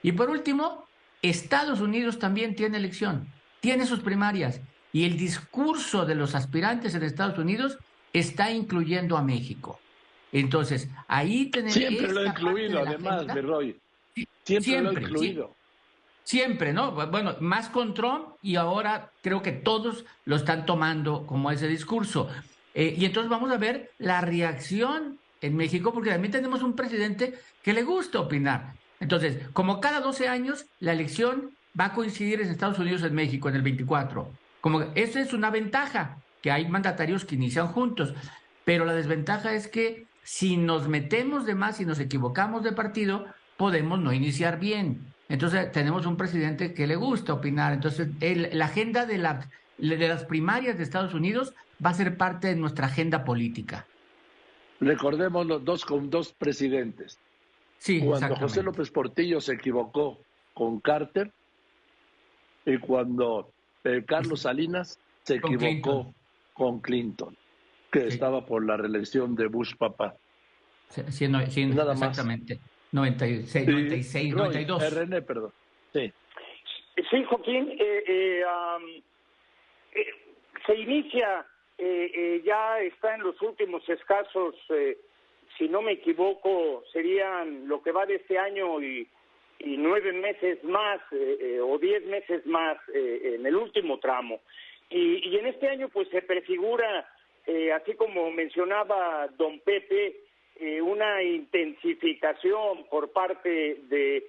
Y 0.02 0.12
por 0.12 0.30
último, 0.30 0.84
Estados 1.22 1.80
Unidos 1.80 2.18
también 2.18 2.54
tiene 2.54 2.78
elección, 2.78 3.26
tiene 3.60 3.86
sus 3.86 4.00
primarias, 4.00 4.60
y 4.92 5.04
el 5.04 5.16
discurso 5.16 6.04
de 6.04 6.14
los 6.14 6.34
aspirantes 6.34 6.94
en 6.94 7.02
Estados 7.02 7.38
Unidos 7.38 7.78
está 8.12 8.50
incluyendo 8.50 9.16
a 9.16 9.22
México. 9.22 9.78
Entonces, 10.32 10.88
ahí 11.08 11.50
tenemos... 11.50 11.74
Siempre 11.74 12.12
lo 12.12 12.22
he 12.22 12.26
incluido, 12.28 12.80
además, 12.80 13.26
de 13.26 13.42
Siempre, 14.44 14.80
lo 14.80 14.90
he 14.90 15.02
incluido. 15.02 15.56
Siempre, 16.24 16.72
¿no? 16.72 16.92
Bueno, 16.92 17.36
más 17.40 17.68
con 17.68 17.94
Trump 17.94 18.28
y 18.42 18.56
ahora 18.56 19.10
creo 19.22 19.42
que 19.42 19.52
todos 19.52 20.04
lo 20.24 20.36
están 20.36 20.66
tomando 20.66 21.26
como 21.26 21.50
ese 21.50 21.66
discurso. 21.66 22.28
Eh, 22.74 22.94
y 22.96 23.04
entonces 23.04 23.30
vamos 23.30 23.50
a 23.50 23.56
ver 23.56 23.90
la 23.98 24.20
reacción 24.20 25.18
en 25.40 25.56
México, 25.56 25.92
porque 25.92 26.10
también 26.10 26.32
tenemos 26.32 26.62
un 26.62 26.76
presidente 26.76 27.38
que 27.62 27.72
le 27.72 27.82
gusta 27.82 28.20
opinar. 28.20 28.74
Entonces, 29.00 29.48
como 29.52 29.80
cada 29.80 30.00
12 30.00 30.28
años, 30.28 30.66
la 30.78 30.92
elección 30.92 31.50
va 31.78 31.86
a 31.86 31.94
coincidir 31.94 32.40
en 32.40 32.50
Estados 32.50 32.78
Unidos 32.78 33.02
y 33.02 33.06
en 33.06 33.14
México 33.14 33.48
en 33.48 33.56
el 33.56 33.62
24. 33.62 34.30
Como 34.60 34.82
esa 34.94 35.20
es 35.20 35.32
una 35.32 35.50
ventaja, 35.50 36.18
que 36.42 36.50
hay 36.50 36.68
mandatarios 36.68 37.24
que 37.24 37.34
inician 37.34 37.68
juntos. 37.68 38.14
Pero 38.64 38.84
la 38.84 38.94
desventaja 38.94 39.54
es 39.54 39.68
que 39.68 40.06
si 40.22 40.56
nos 40.56 40.88
metemos 40.88 41.46
de 41.46 41.54
más 41.54 41.80
y 41.80 41.86
nos 41.86 41.98
equivocamos 41.98 42.62
de 42.62 42.72
partido, 42.72 43.26
podemos 43.60 44.00
no 44.00 44.10
iniciar 44.10 44.58
bien. 44.58 45.12
Entonces 45.28 45.70
tenemos 45.70 46.06
un 46.06 46.16
presidente 46.16 46.72
que 46.72 46.86
le 46.86 46.96
gusta 46.96 47.34
opinar. 47.34 47.74
Entonces 47.74 48.08
la 48.54 48.64
agenda 48.64 49.04
de, 49.04 49.18
la, 49.18 49.50
de 49.76 50.08
las 50.08 50.24
primarias 50.24 50.78
de 50.78 50.82
Estados 50.82 51.12
Unidos 51.12 51.52
va 51.84 51.90
a 51.90 51.94
ser 51.94 52.16
parte 52.16 52.48
de 52.48 52.56
nuestra 52.56 52.86
agenda 52.86 53.22
política. 53.22 53.86
Recordemos 54.80 55.44
los 55.44 55.62
dos 55.62 55.84
con 55.84 56.08
dos 56.08 56.32
presidentes. 56.32 57.18
Sí, 57.76 58.00
cuando 58.00 58.34
José 58.34 58.62
López 58.62 58.90
Portillo 58.90 59.42
se 59.42 59.52
equivocó 59.52 60.18
con 60.54 60.80
Carter 60.80 61.30
y 62.64 62.78
cuando 62.78 63.52
eh, 63.84 64.04
Carlos 64.06 64.40
Salinas 64.40 64.98
se 65.24 65.34
equivocó 65.34 66.14
con 66.54 66.80
Clinton, 66.80 67.36
que 67.92 68.06
estaba 68.06 68.46
por 68.46 68.64
la 68.64 68.78
reelección 68.78 69.34
de 69.34 69.48
Bush 69.48 69.74
papá. 69.76 70.14
Sí, 71.10 71.28
Nada 71.28 71.92
exactamente. 71.92 72.58
96, 72.92 73.66
96, 73.66 74.34
92. 74.34 74.94
René, 74.94 75.22
perdón. 75.22 75.52
Sí. 75.92 76.12
Sí, 77.08 77.24
Joaquín, 77.24 77.76
eh, 77.78 78.04
eh, 78.06 78.44
eh, 79.94 80.06
se 80.66 80.76
inicia, 80.76 81.46
ya 82.44 82.80
está 82.80 83.14
en 83.14 83.22
los 83.22 83.40
últimos 83.40 83.88
escasos, 83.88 84.54
si 85.56 85.68
no 85.68 85.80
me 85.80 85.92
equivoco, 85.92 86.84
serían 86.92 87.66
lo 87.68 87.82
que 87.82 87.92
va 87.92 88.04
de 88.04 88.16
este 88.16 88.38
año 88.38 88.82
y, 88.82 89.08
y 89.60 89.76
nueve 89.78 90.12
meses 90.12 90.62
más 90.64 91.00
o 91.10 91.78
diez 91.78 92.04
meses 92.04 92.44
más 92.44 92.76
en 92.92 93.46
el 93.46 93.56
último 93.56 93.98
tramo. 93.98 94.40
Y, 94.90 95.26
y, 95.26 95.38
en 95.38 95.46
este 95.46 95.68
año 95.68 95.88
pues 95.88 96.08
se 96.10 96.20
prefigura, 96.20 97.08
así 97.74 97.94
como 97.94 98.30
mencionaba 98.30 99.28
don 99.38 99.60
Pepe, 99.60 100.16
eh, 100.62 100.82
una 100.82 101.22
intensificación 101.22 102.84
por 102.90 103.12
parte 103.12 103.80
de, 103.88 104.26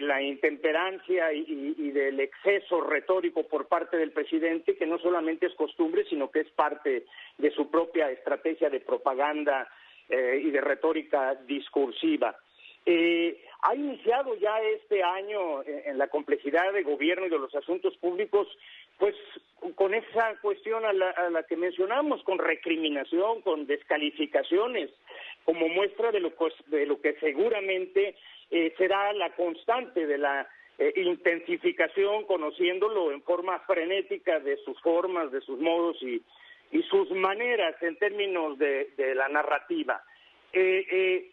la 0.00 0.22
intemperancia 0.22 1.30
y, 1.30 1.90
del 1.90 2.20
exceso 2.20 2.80
retórico 2.80 3.42
por 3.42 3.68
parte 3.68 3.98
del 3.98 4.12
presidente, 4.12 4.76
que 4.76 4.86
no 4.86 4.98
solamente 4.98 5.44
es 5.44 5.54
costumbre, 5.56 6.06
sino 6.08 6.30
que 6.30 6.40
es 6.40 6.50
parte 6.52 7.04
de 7.36 7.50
su 7.50 7.70
propia 7.70 8.10
estrategia 8.10 8.70
de 8.70 8.80
propaganda 8.80 9.68
eh, 10.08 10.40
y 10.42 10.50
de 10.50 10.62
retórica 10.62 11.34
discursiva. 11.46 12.34
Eh, 12.86 13.44
ha 13.60 13.74
iniciado 13.74 14.34
ya 14.36 14.58
este 14.62 15.02
año 15.02 15.62
en 15.64 15.98
la 15.98 16.08
complejidad 16.08 16.72
de 16.72 16.82
gobierno 16.82 17.26
y 17.26 17.30
de 17.30 17.38
los 17.38 17.54
asuntos 17.54 17.94
públicos, 17.98 18.48
pues 18.96 19.14
con 19.74 19.92
esa 19.92 20.34
cuestión 20.40 20.86
a 20.86 20.94
la 20.94 21.42
que 21.42 21.56
mencionamos, 21.58 22.22
con 22.22 22.38
recriminación, 22.38 23.42
con 23.42 23.66
descalificaciones, 23.66 24.90
como 25.48 25.66
muestra 25.70 26.12
de 26.12 26.20
lo, 26.20 26.30
de 26.66 26.84
lo 26.84 27.00
que 27.00 27.14
seguramente 27.20 28.14
eh, 28.50 28.74
será 28.76 29.14
la 29.14 29.30
constante 29.30 30.06
de 30.06 30.18
la 30.18 30.46
eh, 30.78 30.92
intensificación, 30.94 32.26
conociéndolo 32.26 33.12
en 33.12 33.22
forma 33.22 33.58
frenética 33.60 34.40
de 34.40 34.58
sus 34.58 34.78
formas, 34.82 35.32
de 35.32 35.40
sus 35.40 35.58
modos 35.58 35.96
y, 36.02 36.20
y 36.70 36.82
sus 36.82 37.10
maneras 37.12 37.82
en 37.82 37.96
términos 37.96 38.58
de, 38.58 38.90
la 39.14 39.28
narrativa. 39.28 40.02
Eh, 40.52 41.30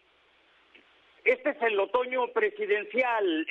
este 1.25 1.50
es 1.50 1.62
el 1.63 1.77
otoño 1.77 2.29
presidencial, 2.29 3.45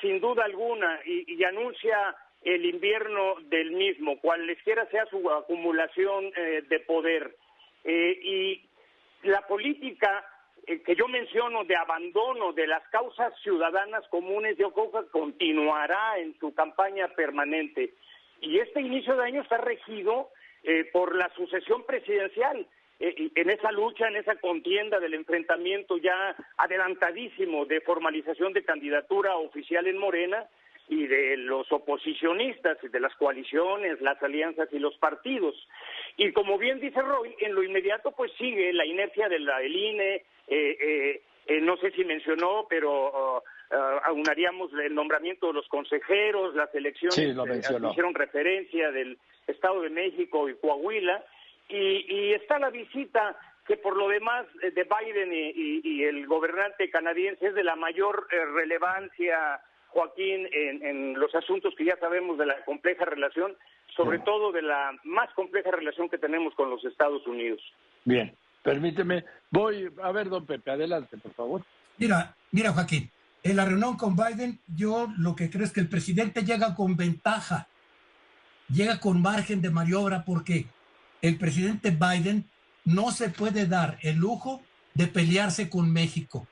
sin 0.00 0.20
duda 0.20 0.44
alguna, 0.44 1.02
y, 1.04 1.34
y, 1.36 1.44
anuncia 1.44 2.16
el 2.42 2.64
invierno 2.64 3.36
del 3.42 3.70
mismo, 3.70 4.18
cualesquiera 4.18 4.86
sea 4.86 5.06
su 5.06 5.30
acumulación 5.30 6.32
de 6.32 6.80
poder. 6.80 7.36
y 7.84 8.64
la 9.22 9.46
política 9.46 10.24
eh, 10.66 10.82
que 10.82 10.94
yo 10.94 11.08
menciono 11.08 11.64
de 11.64 11.76
abandono 11.76 12.52
de 12.52 12.66
las 12.66 12.86
causas 12.88 13.32
ciudadanas 13.42 14.06
comunes, 14.08 14.56
yo 14.58 14.72
creo 14.72 14.90
que 14.92 15.10
continuará 15.10 16.18
en 16.18 16.38
su 16.38 16.54
campaña 16.54 17.08
permanente. 17.08 17.94
Y 18.40 18.58
este 18.58 18.80
inicio 18.80 19.16
de 19.16 19.24
año 19.24 19.42
está 19.42 19.58
regido 19.58 20.30
eh, 20.62 20.88
por 20.92 21.16
la 21.16 21.28
sucesión 21.34 21.84
presidencial. 21.84 22.66
Eh, 22.98 23.30
en 23.34 23.50
esa 23.50 23.72
lucha, 23.72 24.08
en 24.08 24.16
esa 24.16 24.36
contienda 24.36 25.00
del 25.00 25.14
enfrentamiento 25.14 25.96
ya 25.96 26.36
adelantadísimo 26.58 27.64
de 27.64 27.80
formalización 27.80 28.52
de 28.52 28.64
candidatura 28.64 29.36
oficial 29.36 29.86
en 29.86 29.98
Morena, 29.98 30.46
y 30.90 31.06
de 31.06 31.36
los 31.36 31.70
oposicionistas, 31.70 32.76
y 32.82 32.88
de 32.88 32.98
las 32.98 33.14
coaliciones, 33.14 34.00
las 34.00 34.20
alianzas 34.20 34.68
y 34.72 34.80
los 34.80 34.96
partidos. 34.98 35.54
Y 36.16 36.32
como 36.32 36.58
bien 36.58 36.80
dice 36.80 37.00
Roy, 37.00 37.34
en 37.38 37.54
lo 37.54 37.62
inmediato 37.62 38.10
pues 38.10 38.32
sigue 38.32 38.72
la 38.72 38.84
inercia 38.84 39.28
de 39.28 39.38
la 39.38 39.60
del 39.60 39.76
INE, 39.76 40.14
eh, 40.16 40.24
eh, 40.48 41.22
eh, 41.46 41.60
no 41.60 41.76
sé 41.76 41.92
si 41.92 42.04
mencionó, 42.04 42.66
pero 42.68 42.90
uh, 42.90 43.38
uh, 43.38 44.00
aunaríamos 44.02 44.72
el 44.84 44.92
nombramiento 44.92 45.46
de 45.46 45.52
los 45.52 45.68
consejeros, 45.68 46.56
las 46.56 46.74
elecciones 46.74 47.14
sí, 47.14 47.32
lo 47.32 47.46
hicieron 47.90 48.12
referencia 48.12 48.90
del 48.90 49.16
Estado 49.46 49.82
de 49.82 49.90
México 49.90 50.48
y 50.48 50.56
Coahuila, 50.56 51.24
y, 51.68 52.32
está 52.32 52.58
la 52.58 52.70
visita 52.70 53.38
que 53.64 53.76
por 53.76 53.96
lo 53.96 54.08
demás 54.08 54.44
de 54.60 54.84
Biden 54.84 55.30
y, 55.32 56.02
el 56.02 56.26
gobernante 56.26 56.90
canadiense 56.90 57.46
es 57.46 57.54
de 57.54 57.62
la 57.62 57.76
mayor 57.76 58.26
relevancia 58.54 59.60
Joaquín, 59.92 60.48
en, 60.52 61.18
los 61.18 61.34
asuntos 61.34 61.74
que 61.76 61.84
ya 61.84 61.96
sabemos 61.98 62.38
de 62.38 62.46
la 62.46 62.64
compleja 62.64 63.04
relación, 63.04 63.56
sobre 63.96 64.18
todo 64.20 64.52
de 64.52 64.62
la 64.62 64.92
más 65.04 65.32
compleja 65.34 65.70
relación 65.70 66.08
que 66.08 66.18
tenemos 66.18 66.54
con 66.54 66.70
los 66.70 66.84
Estados 66.84 67.26
Unidos. 67.26 67.60
Bien, 68.04 68.34
permíteme, 68.62 69.24
voy 69.50 69.90
a 70.02 70.12
ver, 70.12 70.28
don 70.28 70.46
Pepe, 70.46 70.70
adelante, 70.70 71.16
por 71.18 71.34
favor. 71.34 71.62
Mira, 71.98 72.34
mira, 72.52 72.72
Joaquín, 72.72 73.10
en 73.42 73.56
la 73.56 73.64
reunión 73.64 73.96
con 73.96 74.16
Biden, 74.16 74.60
yo 74.76 75.08
lo 75.18 75.34
que 75.34 75.50
creo 75.50 75.64
es 75.64 75.72
que 75.72 75.80
el 75.80 75.88
presidente 75.88 76.44
llega 76.44 76.74
con 76.74 76.96
ventaja. 76.96 77.66
llega 78.68 79.00
con 79.00 79.20
margen 79.20 79.60
de 79.60 79.70
maniobra 79.70 80.24
porque 80.24 80.66
el 81.22 81.36
presidente 81.38 81.90
Biden 81.90 82.48
no 82.84 83.10
se 83.10 83.30
puede 83.30 83.66
dar 83.66 83.98
el 84.02 84.16
lujo 84.16 84.62
de 84.94 85.08
pelearse 85.08 85.68
con 85.68 85.92
México. 85.92 86.46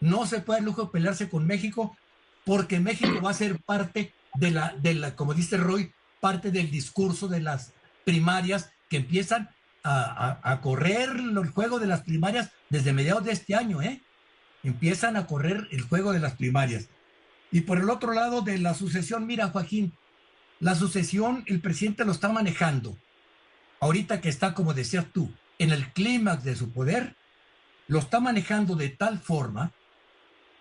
No 0.00 0.26
se 0.26 0.40
puede 0.40 0.60
lujo 0.60 0.90
pelearse 0.90 1.28
con 1.28 1.46
México 1.46 1.96
porque 2.44 2.80
México 2.80 3.20
va 3.22 3.30
a 3.30 3.34
ser 3.34 3.58
parte 3.60 4.12
de 4.34 4.50
la, 4.50 4.74
de 4.78 4.94
la, 4.94 5.16
como 5.16 5.34
dice 5.34 5.56
Roy, 5.56 5.92
parte 6.20 6.50
del 6.50 6.70
discurso 6.70 7.28
de 7.28 7.40
las 7.40 7.72
primarias 8.04 8.70
que 8.88 8.98
empiezan 8.98 9.50
a, 9.82 10.38
a, 10.42 10.60
correr 10.60 11.10
el 11.10 11.48
juego 11.50 11.78
de 11.78 11.86
las 11.86 12.02
primarias 12.02 12.50
desde 12.70 12.92
mediados 12.92 13.24
de 13.24 13.32
este 13.32 13.54
año, 13.54 13.82
¿eh? 13.82 14.02
Empiezan 14.62 15.16
a 15.16 15.26
correr 15.26 15.68
el 15.70 15.82
juego 15.82 16.12
de 16.12 16.18
las 16.18 16.34
primarias. 16.34 16.88
Y 17.52 17.62
por 17.62 17.78
el 17.78 17.88
otro 17.90 18.12
lado 18.12 18.42
de 18.42 18.58
la 18.58 18.74
sucesión, 18.74 19.26
mira, 19.26 19.48
Joaquín, 19.48 19.92
la 20.58 20.74
sucesión, 20.74 21.44
el 21.46 21.60
presidente 21.60 22.04
lo 22.04 22.12
está 22.12 22.28
manejando. 22.28 22.96
Ahorita 23.80 24.20
que 24.20 24.28
está, 24.28 24.54
como 24.54 24.74
decías 24.74 25.06
tú, 25.12 25.32
en 25.58 25.70
el 25.70 25.92
clímax 25.92 26.44
de 26.44 26.56
su 26.56 26.70
poder, 26.70 27.14
lo 27.88 27.98
está 27.98 28.20
manejando 28.20 28.74
de 28.74 28.88
tal 28.88 29.18
forma 29.18 29.72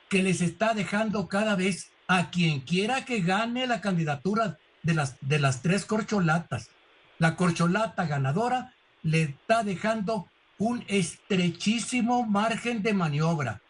que 0.10 0.24
les 0.24 0.42
está 0.42 0.74
dejando 0.74 1.28
cada 1.28 1.56
vez 1.56 1.92
a 2.08 2.30
quien 2.30 2.62
quiera 2.62 3.06
que 3.06 3.22
gane 3.22 3.68
la 3.68 3.82
candidatura 3.82 4.58
de 4.84 4.94
las, 4.94 5.18
de 5.22 5.40
las 5.40 5.62
tres 5.62 5.86
corcholatas. 5.86 6.70
La 7.18 7.36
corcholata 7.36 8.06
ganadora 8.06 8.74
le 9.02 9.24
está 9.24 9.64
dejando 9.64 10.28
un 10.58 10.84
estrechísimo 10.88 12.26
margen 12.26 12.82
de 12.82 12.94
maniobra, 12.94 13.62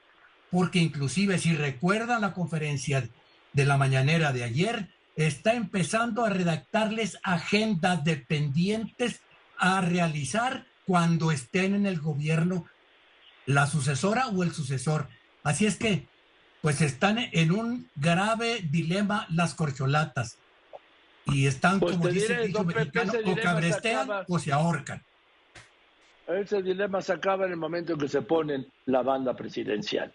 porque 0.51 0.79
inclusive 0.79 1.37
si 1.37 1.55
recuerdan 1.55 2.21
la 2.21 2.33
conferencia 2.33 3.09
de 3.53 3.65
la 3.65 3.77
mañanera 3.77 4.33
de 4.33 4.43
ayer, 4.43 4.89
está 5.15 5.53
empezando 5.53 6.25
a 6.25 6.29
redactarles 6.29 7.17
agendas 7.23 8.03
dependientes 8.03 9.21
a 9.57 9.81
realizar 9.81 10.65
cuando 10.85 11.31
estén 11.31 11.73
en 11.73 11.85
el 11.85 11.99
gobierno 11.99 12.65
la 13.45 13.67
sucesora 13.67 14.27
o 14.27 14.43
el 14.43 14.51
sucesor. 14.51 15.07
Así 15.43 15.65
es 15.65 15.77
que, 15.77 16.07
pues 16.65 16.81
están 16.81 17.19
en 17.31 17.51
un 17.51 17.87
grave 17.95 18.61
dilema 18.71 19.27
las 19.29 19.53
corcholatas. 19.53 20.39
Y 21.27 21.45
están, 21.45 21.79
pues 21.79 21.95
como 21.95 22.07
dice 22.07 22.41
el 22.41 22.47
dicho 22.47 22.63
mexicano, 22.63 23.13
o 23.23 23.35
cabrestean 23.35 24.09
o 24.27 24.39
se 24.39 24.51
ahorcan. 24.51 24.99
Ese 26.27 26.63
dilema 26.63 27.03
se 27.03 27.13
acaba 27.13 27.45
en 27.45 27.51
el 27.51 27.57
momento 27.57 27.93
en 27.93 27.99
que 27.99 28.07
se 28.07 28.23
ponen 28.23 28.65
la 28.87 29.03
banda 29.03 29.35
presidencial. 29.35 30.11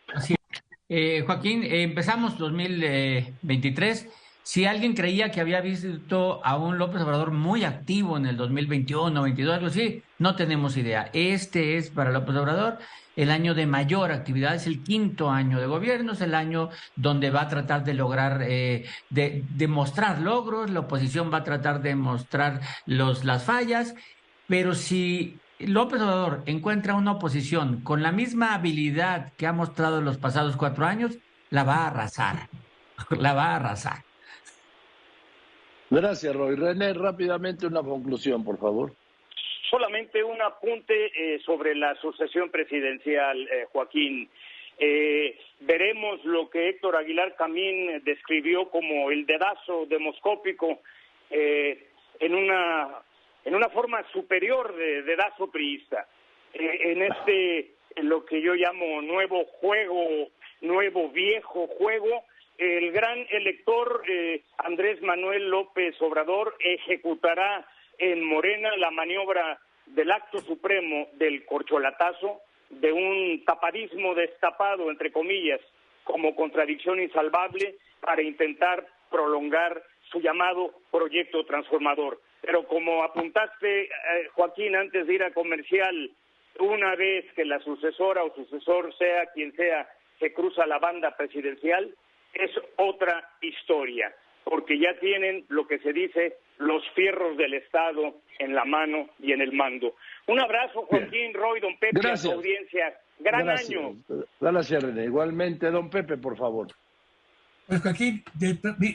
Eh, 0.88 1.22
Joaquín, 1.24 1.62
eh, 1.62 1.84
empezamos 1.84 2.36
2023 2.36 4.08
si 4.42 4.64
alguien 4.64 4.94
creía 4.94 5.30
que 5.30 5.40
había 5.40 5.60
visto 5.60 6.44
a 6.44 6.56
un 6.56 6.78
López 6.78 7.00
Obrador 7.02 7.30
muy 7.30 7.62
activo 7.62 8.16
en 8.16 8.26
el 8.26 8.36
2021, 8.36 9.22
22, 9.22 9.54
algo 9.54 9.68
así, 9.68 10.02
no 10.18 10.34
tenemos 10.34 10.76
idea. 10.76 11.10
Este 11.12 11.76
es 11.76 11.90
para 11.90 12.10
López 12.10 12.34
Obrador 12.34 12.78
el 13.22 13.30
año 13.30 13.54
de 13.54 13.66
mayor 13.66 14.12
actividad, 14.12 14.54
es 14.54 14.66
el 14.66 14.82
quinto 14.82 15.30
año 15.30 15.60
de 15.60 15.66
gobierno, 15.66 16.12
es 16.12 16.22
el 16.22 16.34
año 16.34 16.70
donde 16.96 17.30
va 17.30 17.42
a 17.42 17.48
tratar 17.48 17.84
de 17.84 17.92
lograr, 17.92 18.42
eh, 18.42 18.86
de 19.10 19.44
demostrar 19.56 20.20
logros, 20.20 20.70
la 20.70 20.80
oposición 20.80 21.30
va 21.30 21.38
a 21.38 21.44
tratar 21.44 21.82
de 21.82 21.94
mostrar 21.94 22.60
los, 22.86 23.26
las 23.26 23.44
fallas, 23.44 23.94
pero 24.46 24.74
si 24.74 25.38
López 25.58 26.00
Obrador 26.00 26.42
encuentra 26.46 26.94
una 26.94 27.12
oposición 27.12 27.82
con 27.82 28.02
la 28.02 28.10
misma 28.10 28.54
habilidad 28.54 29.34
que 29.36 29.46
ha 29.46 29.52
mostrado 29.52 29.98
en 29.98 30.06
los 30.06 30.16
pasados 30.16 30.56
cuatro 30.56 30.86
años, 30.86 31.18
la 31.50 31.64
va 31.64 31.76
a 31.76 31.86
arrasar, 31.88 32.48
la 33.10 33.34
va 33.34 33.48
a 33.48 33.56
arrasar. 33.56 34.02
Gracias, 35.90 36.34
Roy. 36.34 36.56
René, 36.56 36.94
rápidamente 36.94 37.66
una 37.66 37.82
conclusión, 37.82 38.44
por 38.44 38.58
favor. 38.58 38.94
Solamente 39.70 40.24
un 40.24 40.42
apunte 40.42 41.12
eh, 41.14 41.38
sobre 41.46 41.76
la 41.76 41.94
sucesión 41.94 42.50
presidencial, 42.50 43.48
eh, 43.48 43.66
Joaquín. 43.72 44.28
Eh, 44.78 45.38
veremos 45.60 46.24
lo 46.24 46.50
que 46.50 46.70
Héctor 46.70 46.96
Aguilar 46.96 47.36
Camín 47.36 48.02
describió 48.02 48.68
como 48.68 49.12
el 49.12 49.26
dedazo 49.26 49.86
demoscópico 49.86 50.80
en 51.30 52.34
una 52.34 52.88
en 53.44 53.54
una 53.54 53.68
forma 53.68 54.02
superior 54.12 54.74
de 54.74 55.02
dedazo 55.02 55.50
priista. 55.50 56.08
en 56.52 57.02
este 57.02 57.74
lo 58.02 58.24
que 58.24 58.40
yo 58.40 58.54
llamo 58.54 59.02
nuevo 59.02 59.44
juego, 59.44 60.30
nuevo 60.62 61.10
viejo 61.10 61.68
juego, 61.68 62.24
el 62.60 62.92
gran 62.92 63.26
elector 63.30 64.02
eh, 64.06 64.42
Andrés 64.58 65.00
Manuel 65.00 65.48
López 65.48 65.94
Obrador 66.02 66.54
ejecutará 66.60 67.66
en 68.00 68.24
Morena 68.24 68.76
la 68.76 68.90
maniobra 68.90 69.60
del 69.86 70.10
acto 70.10 70.40
supremo 70.40 71.08
del 71.12 71.44
corcholatazo, 71.44 72.40
de 72.70 72.92
un 72.92 73.44
tapadismo 73.44 74.14
destapado, 74.14 74.90
entre 74.90 75.12
comillas, 75.12 75.60
como 76.04 76.34
contradicción 76.34 77.00
insalvable 77.00 77.76
para 78.00 78.22
intentar 78.22 78.86
prolongar 79.10 79.82
su 80.10 80.20
llamado 80.20 80.72
proyecto 80.90 81.44
transformador. 81.44 82.20
Pero 82.40 82.66
como 82.66 83.02
apuntaste, 83.04 83.82
eh, 83.82 83.88
Joaquín, 84.32 84.76
antes 84.76 85.06
de 85.06 85.14
ir 85.14 85.22
a 85.22 85.32
comercial, 85.32 86.10
una 86.58 86.94
vez 86.96 87.30
que 87.34 87.44
la 87.44 87.60
sucesora 87.60 88.24
o 88.24 88.34
sucesor 88.34 88.96
sea 88.96 89.26
quien 89.34 89.52
sea 89.52 89.88
que 90.18 90.32
cruza 90.32 90.66
la 90.66 90.78
banda 90.78 91.16
presidencial, 91.16 91.94
es 92.32 92.50
otra 92.76 93.28
historia, 93.40 94.14
porque 94.44 94.78
ya 94.78 94.98
tienen 95.00 95.44
lo 95.48 95.66
que 95.66 95.78
se 95.80 95.92
dice 95.92 96.38
los 96.60 96.82
fierros 96.94 97.36
del 97.38 97.54
Estado 97.54 98.20
en 98.38 98.54
la 98.54 98.64
mano 98.64 99.08
y 99.18 99.32
en 99.32 99.40
el 99.40 99.52
mando. 99.52 99.94
Un 100.26 100.40
abrazo, 100.40 100.82
Joaquín, 100.82 101.32
Roy, 101.32 101.58
don 101.60 101.76
Pepe, 101.78 102.06
a 102.06 102.16
su 102.16 102.30
audiencia. 102.30 102.94
Gran 103.18 103.48
año. 103.48 103.96
Gracias, 104.38 104.82
René. 104.82 105.04
Igualmente, 105.04 105.70
don 105.70 105.88
Pepe, 105.88 106.18
por 106.18 106.36
favor. 106.36 106.68
Pues 107.66 107.80
Joaquín, 107.80 108.22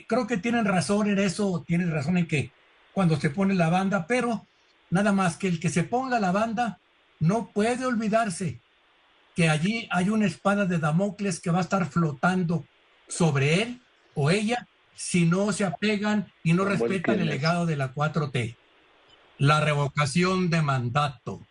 creo 0.06 0.26
que 0.26 0.36
tienen 0.36 0.64
razón 0.64 1.08
en 1.08 1.18
eso, 1.18 1.64
tienen 1.66 1.92
razón 1.92 2.18
en 2.18 2.28
que 2.28 2.50
cuando 2.92 3.16
se 3.16 3.30
pone 3.30 3.54
la 3.54 3.68
banda, 3.68 4.06
pero 4.06 4.42
nada 4.90 5.12
más 5.12 5.36
que 5.36 5.48
el 5.48 5.58
que 5.58 5.68
se 5.68 5.82
ponga 5.82 6.20
la 6.20 6.30
banda 6.30 6.78
no 7.18 7.50
puede 7.52 7.84
olvidarse 7.84 8.60
que 9.34 9.48
allí 9.48 9.88
hay 9.90 10.08
una 10.08 10.26
espada 10.26 10.66
de 10.66 10.78
Damocles 10.78 11.40
que 11.40 11.50
va 11.50 11.58
a 11.58 11.62
estar 11.62 11.84
flotando 11.86 12.64
sobre 13.08 13.62
él 13.62 13.80
o 14.14 14.30
ella 14.30 14.66
si 14.96 15.26
no 15.26 15.52
se 15.52 15.64
apegan 15.64 16.32
y 16.42 16.54
no 16.54 16.64
respetan 16.64 17.20
el 17.20 17.28
legado 17.28 17.66
de 17.66 17.76
la 17.76 17.94
4T. 17.94 18.56
La 19.38 19.60
revocación 19.60 20.48
de 20.48 20.62
mandato. 20.62 21.46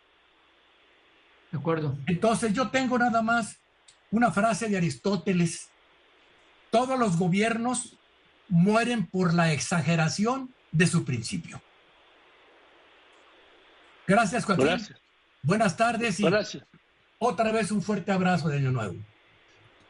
De 1.51 1.59
acuerdo. 1.59 1.97
Entonces 2.07 2.53
yo 2.53 2.69
tengo 2.69 2.97
nada 2.97 3.21
más 3.21 3.59
una 4.09 4.31
frase 4.31 4.67
de 4.67 4.77
Aristóteles. 4.77 5.69
Todos 6.71 6.99
los 6.99 7.17
gobiernos 7.17 7.97
mueren 8.49 9.05
por 9.05 9.33
la 9.33 9.53
exageración 9.53 10.53
de 10.71 10.87
su 10.87 11.05
principio. 11.05 11.61
Gracias, 14.07 14.43
Joaquín. 14.45 14.87
Buenas 15.43 15.77
tardes 15.77 16.19
y 16.19 16.25
otra 17.19 17.51
vez 17.51 17.71
un 17.71 17.81
fuerte 17.81 18.11
abrazo 18.11 18.49
de 18.49 18.57
Año 18.57 18.71
Nuevo. 18.71 18.95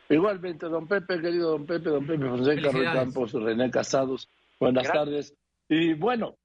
Igualmente, 0.10 0.68
don 0.68 0.88
Pepe, 0.88 1.20
querido 1.20 1.52
don 1.52 1.66
Pepe, 1.66 1.90
don 1.90 2.06
Pepe 2.06 2.28
Fonseca, 2.28 2.72
Roy 2.72 2.86
Campos, 2.86 3.34
René 3.34 3.72
Casados, 3.72 4.30
buenas 4.60 4.92
tardes. 4.92 5.36
Y 5.68 5.94
bueno, 5.94 6.38